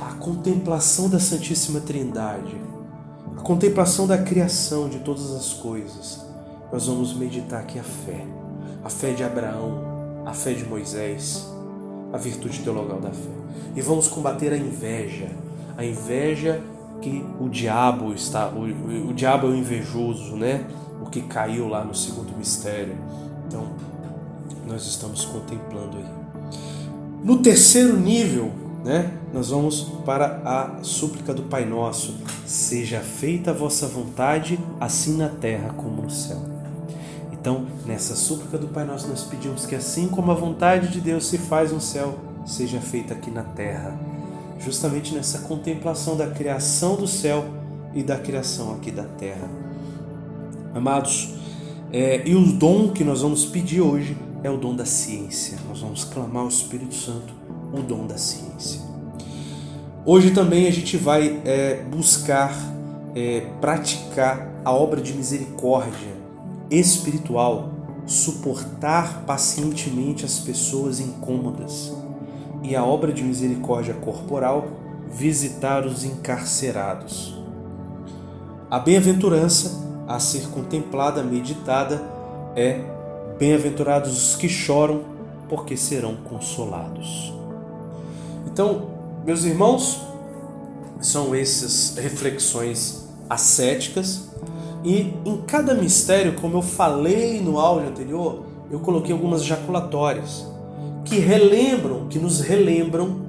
a 0.00 0.14
contemplação 0.14 1.08
da 1.08 1.18
Santíssima 1.18 1.80
Trindade, 1.80 2.56
a 3.36 3.40
contemplação 3.40 4.06
da 4.06 4.18
criação 4.18 4.88
de 4.88 5.00
todas 5.00 5.32
as 5.32 5.52
coisas, 5.54 6.24
nós 6.72 6.86
vamos 6.86 7.14
meditar 7.14 7.60
aqui 7.60 7.78
a 7.78 7.82
fé, 7.82 8.24
a 8.84 8.88
fé 8.88 9.12
de 9.12 9.24
Abraão, 9.24 10.22
a 10.24 10.32
fé 10.32 10.52
de 10.52 10.64
Moisés, 10.64 11.46
a 12.12 12.16
virtude 12.16 12.60
teologal 12.60 13.00
da 13.00 13.10
fé. 13.10 13.30
E 13.74 13.80
vamos 13.80 14.06
combater 14.06 14.52
a 14.52 14.56
inveja, 14.56 15.28
a 15.76 15.84
inveja 15.84 16.62
que 17.00 17.24
o 17.40 17.48
diabo 17.48 18.12
está, 18.12 18.48
o, 18.48 18.60
o, 18.60 19.10
o 19.10 19.14
diabo 19.14 19.48
é 19.48 19.50
o 19.50 19.56
invejoso, 19.56 20.36
né? 20.36 20.64
Que 21.12 21.22
caiu 21.22 21.68
lá 21.68 21.84
no 21.84 21.94
segundo 21.94 22.36
mistério. 22.36 22.96
Então, 23.46 23.66
nós 24.66 24.84
estamos 24.86 25.24
contemplando 25.26 25.98
aí. 25.98 26.06
No 27.22 27.38
terceiro 27.42 27.96
nível, 27.96 28.50
né, 28.84 29.12
nós 29.32 29.50
vamos 29.50 29.82
para 30.04 30.42
a 30.44 30.82
súplica 30.82 31.32
do 31.32 31.42
Pai 31.42 31.64
Nosso: 31.64 32.16
Seja 32.46 33.00
feita 33.00 33.50
a 33.50 33.54
vossa 33.54 33.86
vontade, 33.86 34.58
assim 34.80 35.16
na 35.16 35.28
terra 35.28 35.72
como 35.76 36.02
no 36.02 36.10
céu. 36.10 36.42
Então, 37.30 37.66
nessa 37.86 38.16
súplica 38.16 38.56
do 38.56 38.68
Pai 38.68 38.84
Nosso, 38.84 39.08
nós 39.08 39.22
pedimos 39.24 39.66
que, 39.66 39.74
assim 39.74 40.08
como 40.08 40.30
a 40.30 40.34
vontade 40.34 40.88
de 40.88 41.00
Deus 41.00 41.26
se 41.26 41.38
faz 41.38 41.72
no 41.72 41.80
céu, 41.80 42.18
seja 42.46 42.80
feita 42.80 43.14
aqui 43.14 43.30
na 43.30 43.42
terra. 43.42 43.98
Justamente 44.58 45.14
nessa 45.14 45.40
contemplação 45.40 46.16
da 46.16 46.28
criação 46.28 46.96
do 46.96 47.06
céu 47.06 47.44
e 47.94 48.02
da 48.02 48.16
criação 48.16 48.72
aqui 48.74 48.90
da 48.90 49.04
terra. 49.04 49.48
Amados, 50.74 51.34
é, 51.92 52.26
e 52.26 52.34
o 52.34 52.52
dom 52.52 52.88
que 52.88 53.04
nós 53.04 53.20
vamos 53.20 53.44
pedir 53.44 53.82
hoje 53.82 54.16
é 54.42 54.50
o 54.50 54.56
dom 54.56 54.74
da 54.74 54.86
ciência. 54.86 55.58
Nós 55.68 55.80
vamos 55.80 56.04
clamar 56.04 56.44
ao 56.44 56.48
Espírito 56.48 56.94
Santo 56.94 57.34
o 57.72 57.82
dom 57.82 58.06
da 58.06 58.16
ciência. 58.16 58.80
Hoje 60.04 60.30
também 60.30 60.66
a 60.66 60.70
gente 60.70 60.96
vai 60.96 61.42
é, 61.44 61.82
buscar 61.82 62.54
é, 63.14 63.40
praticar 63.60 64.50
a 64.64 64.72
obra 64.72 65.02
de 65.02 65.12
misericórdia 65.12 66.16
espiritual, 66.70 67.70
suportar 68.06 69.24
pacientemente 69.26 70.24
as 70.24 70.38
pessoas 70.38 71.00
incômodas, 71.00 71.92
e 72.62 72.74
a 72.74 72.82
obra 72.82 73.12
de 73.12 73.22
misericórdia 73.22 73.92
corporal, 73.92 74.68
visitar 75.12 75.84
os 75.84 76.02
encarcerados. 76.02 77.36
A 78.70 78.78
bem-aventurança 78.78 79.81
a 80.06 80.18
ser 80.18 80.48
contemplada, 80.48 81.22
meditada, 81.22 82.02
é 82.54 82.80
bem-aventurados 83.38 84.30
os 84.30 84.36
que 84.36 84.48
choram, 84.48 85.02
porque 85.48 85.76
serão 85.76 86.16
consolados. 86.16 87.32
Então, 88.46 88.88
meus 89.24 89.44
irmãos, 89.44 90.00
são 91.00 91.34
essas 91.34 91.96
reflexões 91.96 93.08
ascéticas 93.28 94.28
e 94.84 95.14
em 95.24 95.36
cada 95.46 95.74
mistério, 95.74 96.34
como 96.34 96.58
eu 96.58 96.62
falei 96.62 97.40
no 97.40 97.58
áudio 97.58 97.88
anterior, 97.88 98.42
eu 98.70 98.80
coloquei 98.80 99.12
algumas 99.12 99.44
jaculatórias 99.44 100.44
que 101.04 101.18
relembram, 101.18 102.08
que 102.08 102.18
nos 102.18 102.40
relembram 102.40 103.22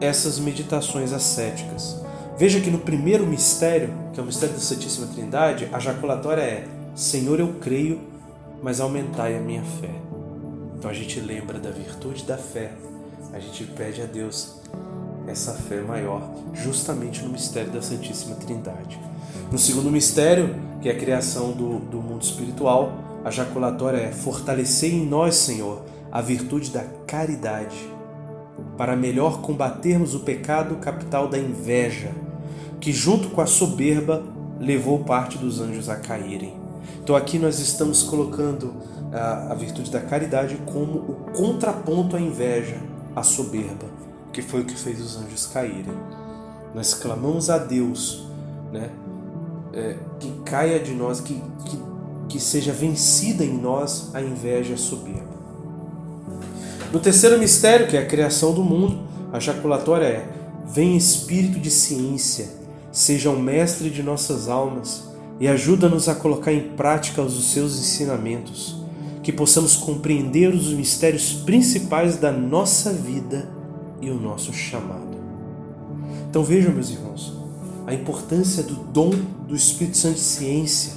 essas 0.00 0.38
meditações 0.38 1.12
ascéticas. 1.12 1.96
Veja 2.40 2.58
que 2.58 2.70
no 2.70 2.78
primeiro 2.78 3.26
mistério, 3.26 3.90
que 4.14 4.18
é 4.18 4.22
o 4.22 4.24
mistério 4.24 4.54
da 4.54 4.62
Santíssima 4.62 5.06
Trindade, 5.08 5.68
a 5.70 5.78
jaculatória 5.78 6.40
é: 6.40 6.66
Senhor, 6.94 7.38
eu 7.38 7.56
creio, 7.60 8.00
mas 8.62 8.80
aumentai 8.80 9.36
a 9.36 9.40
minha 9.40 9.62
fé. 9.62 9.90
Então 10.74 10.90
a 10.90 10.94
gente 10.94 11.20
lembra 11.20 11.58
da 11.58 11.70
virtude 11.70 12.24
da 12.24 12.38
fé, 12.38 12.72
a 13.34 13.38
gente 13.38 13.64
pede 13.64 14.00
a 14.00 14.06
Deus 14.06 14.58
essa 15.28 15.52
fé 15.52 15.82
maior, 15.82 16.22
justamente 16.54 17.22
no 17.22 17.28
mistério 17.28 17.70
da 17.72 17.82
Santíssima 17.82 18.36
Trindade. 18.36 18.98
No 19.52 19.58
segundo 19.58 19.90
mistério, 19.90 20.56
que 20.80 20.88
é 20.88 20.92
a 20.92 20.98
criação 20.98 21.52
do, 21.52 21.78
do 21.78 21.98
mundo 21.98 22.22
espiritual, 22.22 22.94
a 23.22 23.30
jaculatória 23.30 23.98
é 23.98 24.12
fortalecer 24.12 24.94
em 24.94 25.04
nós, 25.04 25.34
Senhor, 25.34 25.82
a 26.10 26.22
virtude 26.22 26.70
da 26.70 26.84
caridade, 27.06 27.76
para 28.78 28.96
melhor 28.96 29.42
combatermos 29.42 30.14
o 30.14 30.20
pecado 30.20 30.76
capital 30.76 31.28
da 31.28 31.36
inveja, 31.36 32.10
que 32.80 32.92
junto 32.92 33.28
com 33.28 33.40
a 33.40 33.46
soberba 33.46 34.22
levou 34.58 35.00
parte 35.00 35.38
dos 35.38 35.60
anjos 35.60 35.88
a 35.88 35.96
caírem. 35.96 36.54
Então 37.02 37.14
aqui 37.14 37.38
nós 37.38 37.58
estamos 37.58 38.02
colocando 38.02 38.74
a, 39.12 39.52
a 39.52 39.54
virtude 39.54 39.90
da 39.90 40.00
caridade 40.00 40.56
como 40.66 40.98
o 40.98 41.14
contraponto 41.32 42.16
à 42.16 42.20
inveja, 42.20 42.76
à 43.14 43.22
soberba, 43.22 43.86
que 44.32 44.42
foi 44.42 44.60
o 44.60 44.64
que 44.64 44.74
fez 44.74 45.00
os 45.00 45.16
anjos 45.16 45.46
caírem. 45.46 45.94
Nós 46.74 46.94
clamamos 46.94 47.50
a 47.50 47.58
Deus, 47.58 48.26
né, 48.72 48.90
é, 49.72 49.96
que 50.18 50.30
caia 50.44 50.78
de 50.78 50.92
nós, 50.92 51.20
que, 51.20 51.42
que, 51.64 51.82
que 52.28 52.40
seja 52.40 52.72
vencida 52.72 53.44
em 53.44 53.58
nós 53.58 54.10
a 54.14 54.22
inveja 54.22 54.76
soberba. 54.76 55.30
No 56.92 56.98
terceiro 56.98 57.38
mistério, 57.38 57.86
que 57.86 57.96
é 57.96 58.00
a 58.00 58.06
criação 58.06 58.52
do 58.52 58.62
mundo, 58.62 58.98
a 59.32 59.38
jaculatória 59.38 60.06
é: 60.06 60.28
Vem 60.66 60.96
espírito 60.96 61.58
de 61.58 61.70
ciência, 61.70 62.59
seja 62.92 63.30
o 63.30 63.40
mestre 63.40 63.90
de 63.90 64.02
nossas 64.02 64.48
almas 64.48 65.08
e 65.38 65.48
ajuda-nos 65.48 66.08
a 66.08 66.14
colocar 66.14 66.52
em 66.52 66.70
prática 66.76 67.22
os 67.22 67.52
seus 67.52 67.78
ensinamentos, 67.78 68.76
que 69.22 69.32
possamos 69.32 69.76
compreender 69.76 70.54
os 70.54 70.72
mistérios 70.72 71.32
principais 71.32 72.16
da 72.16 72.30
nossa 72.30 72.92
vida 72.92 73.48
e 74.00 74.10
o 74.10 74.20
nosso 74.20 74.52
chamado. 74.52 75.18
Então 76.28 76.44
vejam, 76.44 76.72
meus 76.72 76.90
irmãos, 76.90 77.36
a 77.86 77.94
importância 77.94 78.62
do 78.62 78.74
dom 78.74 79.10
do 79.48 79.56
Espírito 79.56 79.96
Santo 79.96 80.14
de 80.14 80.20
ciência, 80.20 80.92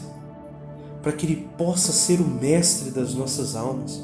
para 1.01 1.11
que 1.11 1.25
ele 1.25 1.47
possa 1.57 1.91
ser 1.91 2.21
o 2.21 2.27
mestre 2.27 2.91
das 2.91 3.13
nossas 3.13 3.55
almas. 3.55 4.01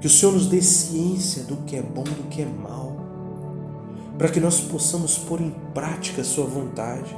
Que 0.00 0.06
o 0.06 0.10
Senhor 0.10 0.32
nos 0.32 0.46
dê 0.46 0.62
ciência 0.62 1.42
do 1.42 1.56
que 1.58 1.76
é 1.76 1.82
bom, 1.82 2.02
do 2.02 2.28
que 2.30 2.40
é 2.40 2.46
mal, 2.46 2.96
para 4.16 4.28
que 4.28 4.40
nós 4.40 4.60
possamos 4.60 5.18
pôr 5.18 5.40
em 5.40 5.54
prática 5.74 6.22
a 6.22 6.24
Sua 6.24 6.46
vontade, 6.46 7.14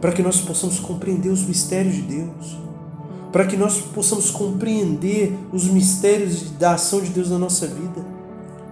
para 0.00 0.12
que 0.12 0.22
nós 0.22 0.40
possamos 0.40 0.78
compreender 0.80 1.30
os 1.30 1.42
mistérios 1.42 1.94
de 1.94 2.02
Deus, 2.02 2.58
para 3.32 3.46
que 3.46 3.56
nós 3.56 3.78
possamos 3.78 4.30
compreender 4.30 5.36
os 5.52 5.64
mistérios 5.64 6.50
da 6.52 6.74
ação 6.74 7.00
de 7.00 7.10
Deus 7.10 7.30
na 7.30 7.38
nossa 7.38 7.66
vida, 7.66 8.04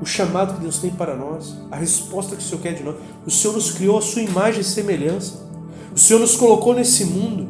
o 0.01 0.07
chamado 0.07 0.55
que 0.55 0.61
Deus 0.61 0.79
tem 0.79 0.91
para 0.91 1.17
nós, 1.17 1.57
a 1.71 1.77
resposta 1.77 2.37
que 2.37 2.43
o 2.43 2.45
Senhor 2.45 2.61
quer 2.61 2.75
de 2.75 2.83
nós. 2.83 2.97
O 3.27 3.31
Senhor 3.31 3.55
nos 3.55 3.71
criou 3.71 3.99
a 3.99 4.03
Sua 4.03 4.23
imagem 4.23 4.61
e 4.61 4.65
semelhança. 4.65 5.41
O 5.95 5.99
Senhor 5.99 6.19
nos 6.19 6.37
colocou 6.37 6.75
nesse 6.75 7.05
mundo, 7.05 7.49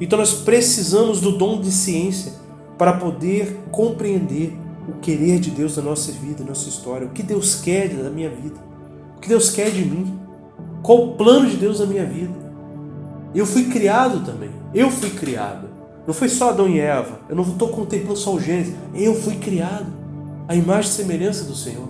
então 0.00 0.18
nós 0.18 0.32
precisamos 0.32 1.20
do 1.20 1.32
dom 1.32 1.60
de 1.60 1.70
ciência 1.70 2.32
para 2.78 2.94
poder 2.94 3.58
compreender 3.70 4.56
o 4.88 5.00
querer 5.00 5.38
de 5.38 5.50
Deus 5.50 5.76
na 5.76 5.82
nossa 5.82 6.10
vida, 6.10 6.42
na 6.42 6.50
nossa 6.50 6.68
história, 6.68 7.06
o 7.06 7.10
que 7.10 7.22
Deus 7.22 7.54
quer 7.56 7.88
da 7.88 8.08
minha 8.08 8.30
vida, 8.30 8.56
o 9.16 9.20
que 9.20 9.28
Deus 9.28 9.50
quer 9.50 9.70
de 9.70 9.84
mim, 9.84 10.18
qual 10.82 11.04
o 11.04 11.14
plano 11.16 11.48
de 11.48 11.56
Deus 11.56 11.80
na 11.80 11.86
minha 11.86 12.06
vida. 12.06 12.49
Eu 13.34 13.46
fui 13.46 13.64
criado 13.64 14.24
também, 14.24 14.50
eu 14.74 14.90
fui 14.90 15.10
criado. 15.10 15.68
Não 16.06 16.14
foi 16.14 16.28
só 16.28 16.50
Adão 16.50 16.68
e 16.68 16.80
Eva, 16.80 17.20
eu 17.28 17.36
não 17.36 17.44
estou 17.44 17.68
contemplando 17.68 18.18
só 18.18 18.34
o 18.34 18.40
Gênesis, 18.40 18.74
eu 18.94 19.14
fui 19.14 19.36
criado, 19.36 19.86
a 20.48 20.54
imagem 20.56 20.90
e 20.90 20.94
semelhança 20.94 21.44
do 21.44 21.54
Senhor. 21.54 21.88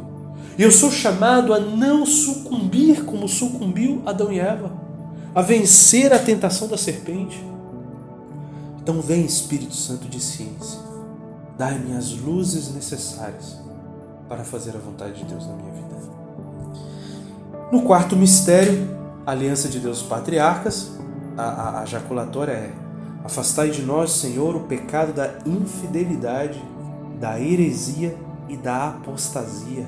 E 0.59 0.62
eu 0.62 0.70
sou 0.70 0.90
chamado 0.90 1.54
a 1.54 1.61
não 1.61 2.04
sucumbir 2.04 3.04
como 3.04 3.26
sucumbiu 3.26 4.02
Adão 4.04 4.30
e 4.30 4.38
Eva 4.38 4.73
a 5.35 5.40
vencer 5.40 6.12
a 6.12 6.18
tentação 6.18 6.68
da 6.68 6.76
serpente. 6.76 7.42
Então 8.82 9.00
vem 9.00 9.25
Espírito 9.25 9.75
Santo 9.75 10.09
de 10.09 10.20
ciência, 10.20 10.80
dai-me 11.56 11.97
as 11.97 12.11
luzes 12.12 12.75
necessárias 12.75 13.59
para 14.28 14.44
fazer 14.44 14.76
a 14.76 14.78
vontade 14.78 15.20
de 15.20 15.25
Deus 15.25 15.47
na 15.47 15.54
minha 15.54 15.73
vida. 15.73 15.90
No 17.70 17.82
quarto 17.82 18.16
mistério, 18.16 18.88
aliança 19.25 19.68
de 19.68 19.78
Deus 19.78 20.02
patriarcas, 20.02 20.90
a, 21.40 21.78
a, 21.78 21.80
a 21.80 21.85
jaculatória 21.85 22.52
é: 22.52 22.73
Afastai 23.25 23.70
de 23.70 23.82
nós, 23.82 24.12
Senhor, 24.12 24.54
o 24.56 24.61
pecado 24.61 25.12
da 25.12 25.30
infidelidade, 25.47 26.62
da 27.18 27.40
heresia 27.40 28.16
e 28.49 28.56
da 28.56 28.88
apostasia, 28.88 29.87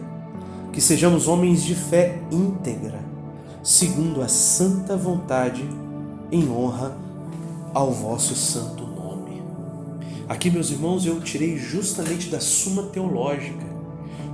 que 0.73 0.81
sejamos 0.81 1.29
homens 1.29 1.63
de 1.63 1.75
fé 1.75 2.19
íntegra 2.31 3.13
segundo 3.63 4.21
a 4.23 4.29
santa 4.29 4.97
vontade, 4.97 5.65
em 6.31 6.51
honra 6.51 6.97
ao 7.73 7.93
vosso 7.93 8.35
santo 8.35 8.85
nome. 8.85 9.41
Aqui, 10.29 10.51
meus 10.51 10.71
irmãos, 10.71 11.07
eu 11.07 11.21
tirei 11.21 11.57
justamente 11.57 12.29
da 12.29 12.41
Suma 12.41 12.85
Teológica, 12.85 13.65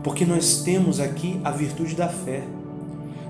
porque 0.02 0.24
nós 0.24 0.62
temos 0.62 0.98
aqui 0.98 1.40
a 1.44 1.50
virtude 1.50 1.94
da 1.94 2.08
fé. 2.08 2.42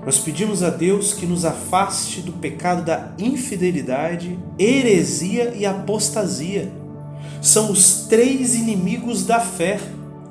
Nós 0.05 0.17
pedimos 0.17 0.63
a 0.63 0.69
Deus 0.69 1.13
que 1.13 1.25
nos 1.25 1.43
afaste 1.43 2.21
do 2.21 2.31
pecado 2.31 2.83
da 2.83 3.11
infidelidade, 3.17 4.39
heresia 4.57 5.53
e 5.55 5.65
apostasia. 5.65 6.71
São 7.41 7.71
os 7.71 8.05
três 8.07 8.55
inimigos 8.55 9.25
da 9.25 9.39
fé, 9.39 9.79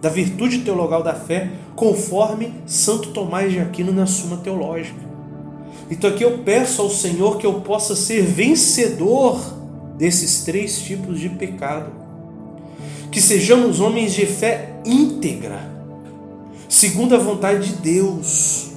da 0.00 0.08
virtude 0.08 0.60
teologal 0.60 1.02
da 1.02 1.14
fé, 1.14 1.50
conforme 1.76 2.52
Santo 2.66 3.10
Tomás 3.10 3.52
de 3.52 3.60
Aquino 3.60 3.92
na 3.92 4.06
Suma 4.06 4.38
Teológica. 4.38 5.06
Então 5.90 6.10
aqui 6.10 6.24
eu 6.24 6.38
peço 6.38 6.82
ao 6.82 6.90
Senhor 6.90 7.38
que 7.38 7.46
eu 7.46 7.60
possa 7.60 7.94
ser 7.94 8.22
vencedor 8.22 9.38
desses 9.96 10.44
três 10.44 10.80
tipos 10.80 11.20
de 11.20 11.28
pecado. 11.28 11.90
Que 13.10 13.20
sejamos 13.20 13.80
homens 13.80 14.12
de 14.12 14.26
fé 14.26 14.80
íntegra, 14.84 15.60
segundo 16.68 17.14
a 17.14 17.18
vontade 17.18 17.70
de 17.70 17.76
Deus 17.76 18.67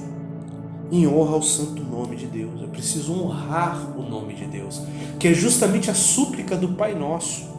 em 0.92 1.06
honra 1.06 1.32
ao 1.36 1.42
santo 1.42 1.82
nome 1.82 2.16
de 2.16 2.26
Deus. 2.26 2.60
Eu 2.60 2.68
preciso 2.68 3.14
honrar 3.14 3.98
o 3.98 4.02
nome 4.02 4.34
de 4.34 4.44
Deus, 4.44 4.82
que 5.18 5.26
é 5.26 5.32
justamente 5.32 5.90
a 5.90 5.94
súplica 5.94 6.54
do 6.54 6.68
Pai 6.68 6.94
Nosso. 6.94 7.50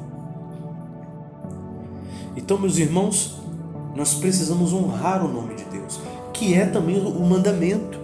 Então, 2.38 2.60
meus 2.60 2.78
irmãos, 2.78 3.40
nós 3.96 4.14
precisamos 4.14 4.72
honrar 4.72 5.26
o 5.26 5.28
nome 5.28 5.56
de 5.56 5.64
Deus, 5.66 6.00
que 6.32 6.54
é 6.54 6.68
também 6.68 7.00
o 7.00 7.26
mandamento, 7.26 7.98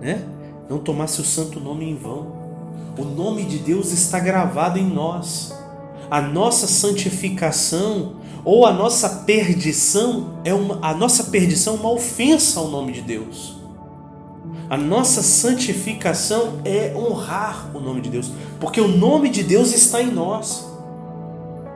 né? 0.00 0.24
Não 0.68 0.78
tomar 0.78 1.08
seu 1.08 1.24
santo 1.24 1.58
nome 1.58 1.90
em 1.90 1.96
vão. 1.96 2.38
O 2.96 3.04
nome 3.04 3.44
de 3.44 3.58
Deus 3.58 3.90
está 3.90 4.20
gravado 4.20 4.78
em 4.78 4.88
nós. 4.88 5.52
A 6.08 6.20
nossa 6.20 6.68
santificação 6.68 8.16
ou 8.44 8.64
a 8.64 8.72
nossa 8.72 9.08
perdição 9.26 10.40
é 10.44 10.54
uma 10.54 10.78
a 10.80 10.94
nossa 10.94 11.24
perdição 11.24 11.74
é 11.74 11.76
uma 11.78 11.90
ofensa 11.90 12.60
ao 12.60 12.68
nome 12.68 12.92
de 12.92 13.02
Deus. 13.02 13.59
A 14.70 14.76
nossa 14.76 15.20
santificação 15.20 16.60
é 16.64 16.94
honrar 16.94 17.68
o 17.74 17.80
nome 17.80 18.00
de 18.00 18.08
Deus, 18.08 18.30
porque 18.60 18.80
o 18.80 18.86
nome 18.86 19.28
de 19.28 19.42
Deus 19.42 19.74
está 19.74 20.00
em 20.00 20.12
nós. 20.12 20.64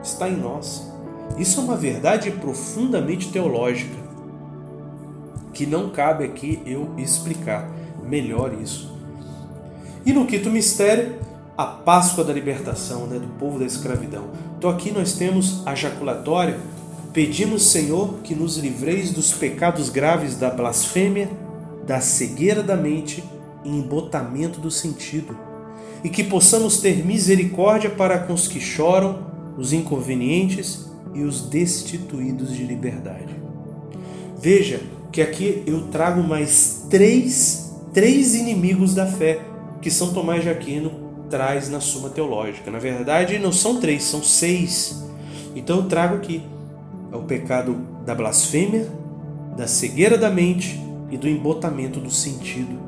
Está 0.01 0.29
em 0.29 0.37
nós. 0.37 0.89
Isso 1.37 1.59
é 1.59 1.63
uma 1.63 1.75
verdade 1.75 2.31
profundamente 2.31 3.27
teológica 3.33 4.05
que 5.53 5.65
não 5.65 5.89
cabe 5.89 6.23
aqui 6.23 6.61
eu 6.65 6.89
explicar 6.97 7.69
melhor 8.01 8.53
isso. 8.61 8.93
E 10.05 10.13
no 10.13 10.25
quinto 10.25 10.49
mistério, 10.49 11.17
a 11.57 11.65
Páscoa 11.65 12.23
da 12.23 12.31
libertação 12.31 13.07
né, 13.07 13.19
do 13.19 13.27
povo 13.39 13.59
da 13.59 13.65
escravidão. 13.65 14.25
Então 14.57 14.69
aqui 14.69 14.91
nós 14.91 15.13
temos 15.13 15.65
a 15.65 15.75
jaculatória. 15.75 16.59
Pedimos, 17.11 17.63
Senhor, 17.63 18.15
que 18.23 18.35
nos 18.35 18.57
livreis 18.57 19.11
dos 19.11 19.33
pecados 19.33 19.89
graves 19.89 20.37
da 20.37 20.49
blasfêmia, 20.49 21.29
da 21.85 21.99
cegueira 21.99 22.63
da 22.63 22.75
mente 22.75 23.23
e 23.63 23.69
embotamento 23.69 24.59
do 24.59 24.71
sentido, 24.71 25.37
e 26.03 26.09
que 26.09 26.23
possamos 26.23 26.77
ter 26.79 27.05
misericórdia 27.05 27.89
para 27.89 28.19
com 28.19 28.33
os 28.33 28.47
que 28.47 28.59
choram, 28.59 29.25
os 29.57 29.73
inconvenientes 29.73 30.89
e 31.13 31.23
os 31.23 31.41
destituídos 31.41 32.53
de 32.53 32.63
liberdade. 32.63 33.35
Veja 34.37 34.81
que 35.11 35.21
aqui 35.21 35.63
eu 35.65 35.87
trago 35.87 36.21
mais 36.21 36.85
três, 36.89 37.73
três 37.93 38.35
inimigos 38.35 38.93
da 38.93 39.07
fé 39.07 39.39
que 39.81 39.89
São 39.89 40.13
Tomás 40.13 40.43
de 40.43 40.49
Aquino 40.49 40.91
traz 41.29 41.69
na 41.69 41.79
Suma 41.79 42.09
Teológica. 42.09 42.69
Na 42.69 42.79
verdade, 42.79 43.39
não 43.39 43.51
são 43.51 43.79
três, 43.79 44.03
são 44.03 44.21
seis. 44.21 45.03
Então 45.55 45.77
eu 45.77 45.83
trago 45.85 46.15
aqui 46.15 46.43
é 47.11 47.15
o 47.15 47.23
pecado 47.23 47.77
da 48.05 48.13
blasfêmia, 48.13 48.87
da 49.55 49.67
cegueira 49.67 50.17
da 50.17 50.29
mente 50.29 50.84
e 51.09 51.17
do 51.17 51.27
embotamento 51.27 51.99
do 51.99 52.11
sentido. 52.11 52.79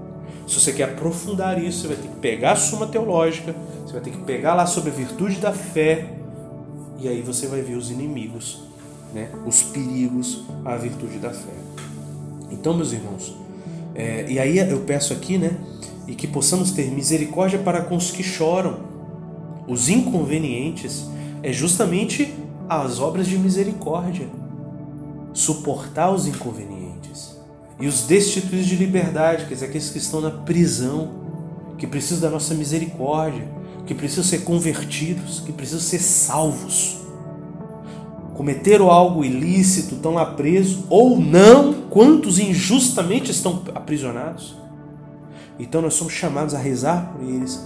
Se 0.48 0.60
você 0.60 0.72
quer 0.72 0.86
aprofundar 0.92 1.62
isso, 1.62 1.82
você 1.82 1.88
vai 1.90 1.98
ter 1.98 2.08
que 2.08 2.16
pegar 2.16 2.54
a 2.54 2.56
Suma 2.56 2.88
Teológica, 2.88 3.54
você 3.86 3.94
vai 3.94 4.02
ter 4.02 4.12
que 4.12 4.22
pegar 4.24 4.54
lá 4.54 4.66
sobre 4.66 4.92
a 4.92 4.94
virtude 4.94 5.40
da 5.40 5.52
fé, 5.52 6.14
e 7.00 7.08
aí 7.08 7.22
você 7.22 7.48
vai 7.48 7.62
ver 7.62 7.76
os 7.76 7.92
inimigos, 7.92 8.64
né? 9.14 9.30
os 9.46 9.62
perigos 9.62 10.46
à 10.66 10.76
virtude 10.78 11.20
da 11.20 11.32
fé. 11.32 11.54
Então, 12.50 12.74
meus 12.74 12.94
irmãos, 12.94 13.36
é, 13.94 14.26
e 14.30 14.40
aí 14.40 14.58
eu 14.58 14.80
peço 14.82 15.12
aqui, 15.12 15.38
né? 15.38 15.58
E 16.08 16.16
que 16.16 16.28
possamos 16.28 16.72
ter 16.72 16.90
misericórdia 16.92 17.60
para 17.60 17.82
com 17.82 17.96
os 17.96 18.12
que 18.12 18.24
choram. 18.24 18.78
Os 19.68 19.90
inconvenientes 19.90 21.06
é 21.44 21.52
justamente 21.52 22.34
as 22.70 23.00
obras 23.00 23.28
de 23.28 23.38
misericórdia. 23.38 24.28
Suportar 25.34 26.12
os 26.12 26.26
inconvenientes. 26.26 27.37
E 27.80 27.88
os 27.88 28.02
destituídos 28.04 28.66
de 28.66 28.76
liberdade, 28.76 29.46
quer 29.46 29.54
dizer, 29.54 29.66
aqueles 29.66 29.90
que 29.90 29.98
estão 29.98 30.20
na 30.20 30.32
prisão, 30.32 31.10
que 31.78 31.86
precisam 31.86 32.22
da 32.22 32.30
nossa 32.30 32.54
misericórdia, 32.56 33.48
que 33.86 33.94
precisam 33.94 34.24
ser 34.24 34.40
convertidos, 34.40 35.40
que 35.40 35.52
precisam 35.52 35.80
ser 35.80 36.00
salvos. 36.00 36.98
Cometeram 38.34 38.90
algo 38.90 39.24
ilícito, 39.24 39.96
estão 39.96 40.14
lá 40.14 40.26
presos, 40.26 40.84
ou 40.90 41.20
não, 41.20 41.74
quantos 41.90 42.40
injustamente 42.40 43.32
estão 43.32 43.64
aprisionados? 43.74 44.56
Então 45.60 45.82
nós 45.82 45.94
somos 45.94 46.14
chamados 46.14 46.54
a 46.54 46.60
rezar 46.60 47.14
por 47.14 47.24
eles, 47.24 47.64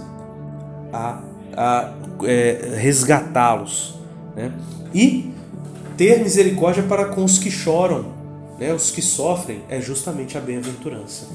a, 0.92 1.20
a 1.54 1.92
é, 2.24 2.76
resgatá-los, 2.78 3.96
né? 4.34 4.52
e 4.94 5.30
ter 5.96 6.22
misericórdia 6.22 6.82
para 6.82 7.06
com 7.06 7.24
os 7.24 7.38
que 7.38 7.50
choram, 7.50 8.21
né? 8.62 8.72
os 8.72 8.92
que 8.92 9.02
sofrem, 9.02 9.60
é 9.68 9.80
justamente 9.80 10.38
a 10.38 10.40
bem-aventurança. 10.40 11.26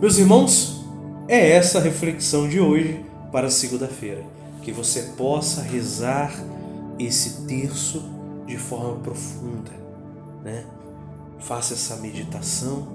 Meus 0.00 0.18
irmãos, 0.18 0.84
é 1.28 1.52
essa 1.52 1.78
a 1.78 1.80
reflexão 1.80 2.48
de 2.48 2.58
hoje 2.58 3.06
para 3.30 3.48
segunda-feira. 3.48 4.24
Que 4.62 4.72
você 4.72 5.02
possa 5.16 5.62
rezar 5.62 6.34
esse 6.98 7.46
terço 7.46 8.02
de 8.44 8.56
forma 8.56 8.96
profunda. 8.96 9.70
Né? 10.42 10.64
Faça 11.38 11.74
essa 11.74 11.94
meditação, 11.96 12.88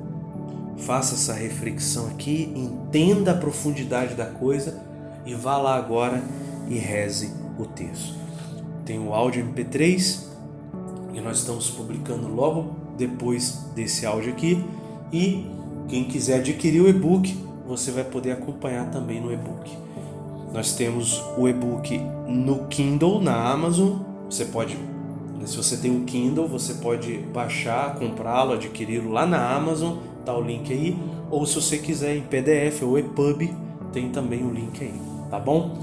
faça 0.78 1.16
essa 1.16 1.34
reflexão 1.34 2.08
aqui, 2.08 2.52
entenda 2.54 3.32
a 3.32 3.38
profundidade 3.38 4.14
da 4.14 4.26
coisa 4.26 4.78
e 5.26 5.34
vá 5.34 5.58
lá 5.58 5.78
agora 5.78 6.22
e 6.68 6.78
reze 6.78 7.32
o 7.58 7.66
terço. 7.66 8.18
Tem 8.86 9.00
o 9.00 9.14
áudio 9.14 9.46
MP3 9.46 10.24
e 10.24 10.27
nós 11.28 11.40
estamos 11.40 11.70
publicando 11.70 12.30
logo 12.30 12.72
depois 12.98 13.66
desse 13.76 14.06
áudio 14.06 14.32
aqui. 14.32 14.64
E 15.12 15.46
quem 15.90 16.06
quiser 16.06 16.40
adquirir 16.40 16.82
o 16.82 16.88
e-book, 16.88 17.38
você 17.68 17.92
vai 17.92 18.06
poder 18.06 18.32
acompanhar 18.32 18.90
também 18.92 19.20
no 19.20 19.32
e-book. 19.32 19.70
Nós 20.54 20.74
temos 20.74 21.22
o 21.38 21.48
e-book 21.48 22.00
no 22.28 22.66
Kindle, 22.68 23.22
na 23.22 23.52
Amazon. 23.52 24.00
Você 24.30 24.46
pode, 24.46 24.78
se 25.46 25.58
você 25.58 25.76
tem 25.76 25.92
um 25.92 26.06
Kindle, 26.06 26.48
você 26.48 26.76
pode 26.76 27.18
baixar, 27.18 27.96
comprá-lo, 27.96 28.54
adquiri-lo 28.54 29.12
lá 29.12 29.26
na 29.26 29.54
Amazon, 29.54 29.98
tá 30.26 30.36
o 30.36 30.42
link 30.42 30.72
aí. 30.72 30.98
Ou 31.30 31.46
se 31.46 31.56
você 31.56 31.78
quiser 31.78 32.16
em 32.16 32.22
PDF 32.22 32.84
ou 32.84 32.98
EPUB, 32.98 33.54
tem 33.92 34.10
também 34.10 34.46
o 34.46 34.50
link 34.50 34.82
aí, 34.82 34.94
tá 35.30 35.38
bom? 35.38 35.78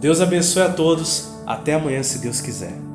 Deus 0.00 0.20
abençoe 0.20 0.62
a 0.62 0.72
todos. 0.72 1.32
Até 1.44 1.74
amanhã, 1.74 2.02
se 2.02 2.20
Deus 2.20 2.40
quiser. 2.40 2.93